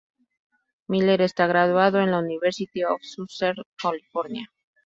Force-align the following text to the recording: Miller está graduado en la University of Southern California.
Miller 0.87 1.21
está 1.21 1.45
graduado 1.45 1.99
en 2.01 2.09
la 2.09 2.17
University 2.17 2.83
of 2.83 2.99
Southern 3.03 3.61
California. 3.79 4.47